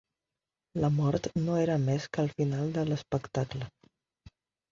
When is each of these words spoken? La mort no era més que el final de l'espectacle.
La 0.83 0.87
mort 0.99 1.27
no 1.41 1.57
era 1.65 1.75
més 1.83 2.07
que 2.17 2.25
el 2.25 2.33
final 2.39 2.73
de 2.79 2.87
l'espectacle. 2.89 3.71